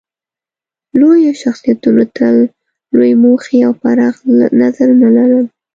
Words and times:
لویو 0.99 1.33
شخصیتونو 1.41 2.03
تل 2.17 2.35
لویې 2.93 3.15
موخې 3.23 3.57
او 3.67 3.73
پراخ 3.81 4.15
نظرونه 4.61 5.07
لرل. 5.17 5.45